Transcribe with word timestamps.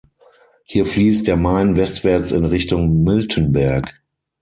Hier 0.63 0.87
fließt 0.87 1.27
der 1.27 1.37
Main 1.37 1.75
westwärts 1.77 2.31
in 2.31 2.45
Richtung 2.45 3.03
Miltenberg. 3.03 4.01